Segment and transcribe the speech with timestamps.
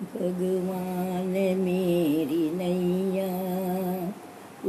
[0.00, 1.26] भगवान
[1.58, 3.32] मेरी नैया,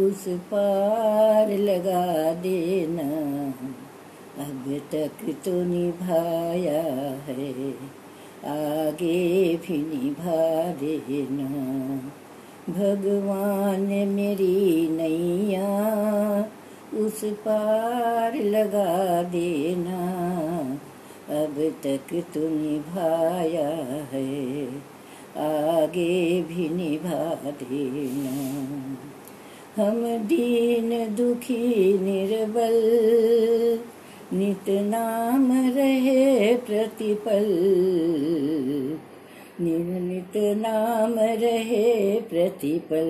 [0.01, 3.09] उस पार लगा देना।
[4.43, 6.81] अब तक तो निभाया
[7.27, 7.71] है,
[8.45, 11.49] आगे भी निभा देना।
[12.69, 15.69] भगवान मेरी नैया,
[16.93, 20.01] उस पार लगा देना।
[21.29, 23.69] अब तक तो निभाया
[24.11, 24.50] है।
[25.37, 28.31] आगे भी निभा देना।
[29.75, 32.77] हम दीन दुखी निर्बल,
[34.33, 37.45] नित नाम रहे प्रतिपल।
[39.61, 43.09] निर्नित नाम रहे प्रतिपल।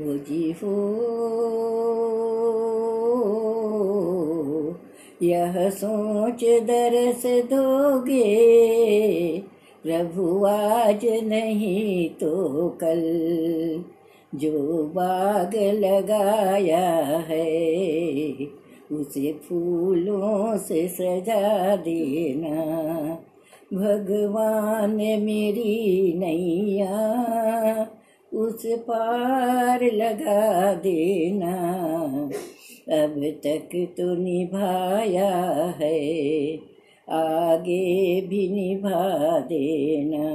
[0.00, 0.74] हो जी हो,
[5.22, 8.24] यह सोच दरस दोगे।
[9.84, 13.00] प्रभु आज नहीं तो कल
[14.34, 16.86] जो बाग लगाया
[17.28, 18.34] है,
[18.92, 22.54] उसे फूलों से सजा देना।
[23.74, 24.90] भगवान
[25.22, 26.96] मेरी नैया,
[28.34, 31.56] उस पार लगा देना।
[33.02, 33.68] अब तक
[33.98, 35.34] तो निभाया
[35.80, 36.73] है
[37.10, 40.28] आगे भी निभा देना।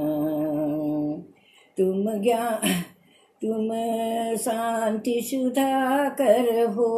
[1.78, 2.70] तुम ज्ञान
[3.44, 3.68] तुम
[4.36, 6.90] शांति सुधा कर हो।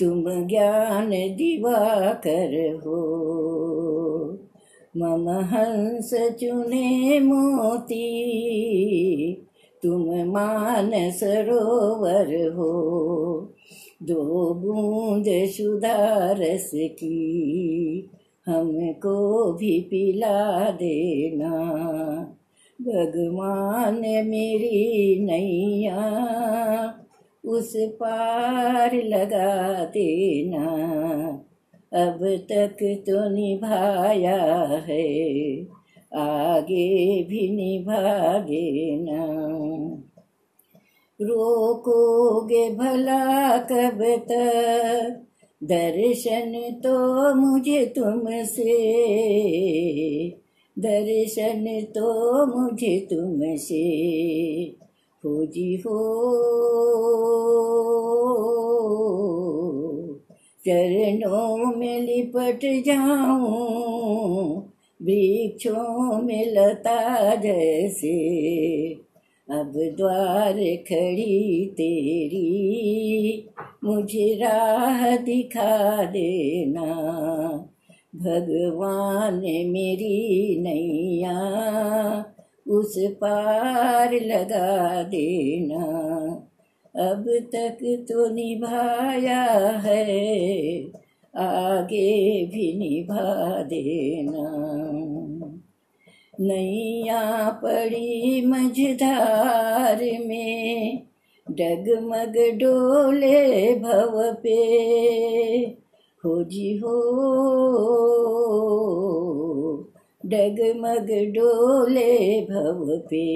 [0.00, 3.30] तुम ज्ञान दिवा कर हो।
[4.96, 8.06] मम हंस चुने मोती।
[9.82, 12.72] तुम मान सरोवर हो,
[14.02, 18.10] दो बूंद सुधारस की।
[18.46, 21.54] हमको भी पिला देना,
[22.82, 26.00] भगवान मेरी नैया।
[27.44, 30.66] उस पार लगा देना।
[31.92, 32.18] अब
[32.52, 35.62] तक तो निभाया है,
[36.14, 39.24] आगे भी निभा देना
[41.22, 45.26] रोकोगे भला कब तक?
[45.64, 46.52] दर्शन
[46.84, 48.76] तो मुझे तुमसे,
[50.78, 53.84] दर्शन तो मुझे तुमसे।
[55.24, 55.96] हो जी हो
[60.68, 64.56] चरणों में लिपट जाऊँ,
[65.02, 68.30] वृक्षों में लता जैसे।
[69.50, 73.48] अब द्वार खड़ी तेरी,
[73.84, 76.86] मुझे राह दिखा देना।
[78.16, 79.34] भगवान
[79.66, 81.38] मेरी नैया,
[82.68, 85.86] उस पार लगा देना।
[86.96, 87.24] अब
[87.54, 87.78] तक
[88.08, 89.42] तो निभाया
[89.78, 90.04] है,
[91.36, 94.46] आगे भी निभा देना।
[96.40, 101.02] नैया पड़ी मझधार में,
[101.50, 104.56] डगमग डोले भव पे।
[106.24, 106.96] हो जी हो,
[110.26, 113.26] डगमग डोले भव पे।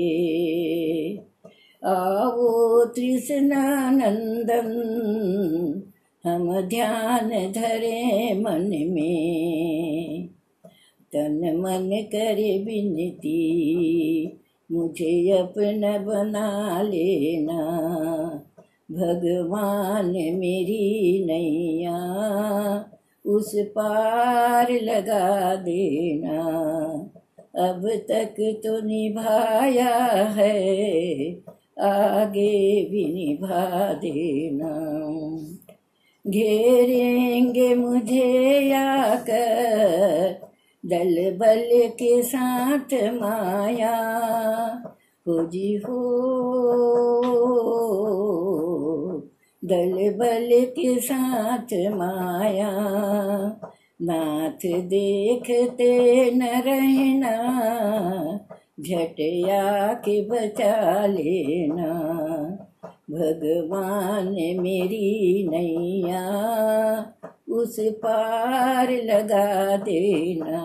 [1.84, 4.68] आओ तृष्णानंदन
[6.24, 10.28] हम ध्यान धरे मन में
[11.12, 13.40] तन मन करे बिनती
[14.72, 17.60] मुझे अपना बना लेना।
[18.90, 21.98] भगवान मेरी नैया,
[23.26, 26.40] उस पार लगा देना।
[27.58, 29.94] अब तक तो निभाया
[30.24, 30.64] है
[31.80, 34.74] आगे भी निभा देना
[36.26, 40.40] घेरेंगे मुझे आकर,
[40.86, 43.96] दल बल के साथ माया।
[45.28, 46.00] हो जी हो,
[49.64, 52.70] दल बल के साथ माया।
[54.02, 57.34] नाथ देखते न रहना
[58.80, 61.92] झटिया के बचा लेना
[63.10, 64.28] भगवान
[64.60, 66.26] मेरी नैया,
[67.48, 70.60] उस पार लगा देना।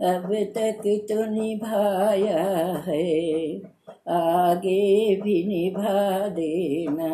[0.00, 2.44] अब तक तो निभाया
[2.86, 3.56] है,
[4.08, 7.10] आगे भी निभा देना।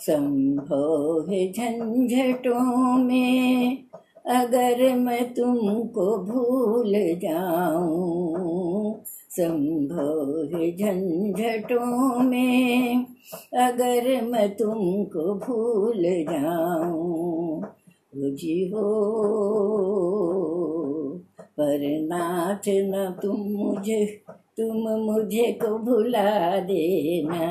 [0.00, 3.87] संभव है झंझटों में
[4.28, 6.92] अगर मैं तुमको भूल
[7.24, 13.06] जाऊँ, संभव है झंझटों में।
[13.54, 17.62] अगर मैं तुमको भूल जाऊँ
[18.14, 18.84] जी हो,
[21.38, 24.20] पर नाथ न तुम मुझे
[24.60, 27.46] तुम मुझे को भुला देना।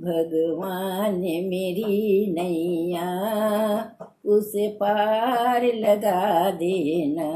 [0.00, 3.08] भगवान मेरी नैया,
[4.26, 7.30] उस पार लगा देना।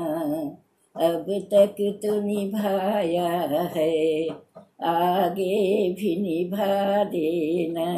[0.96, 3.30] अब तक तो निभाया
[3.76, 4.28] है,
[4.82, 7.88] आगे भी निभा देना।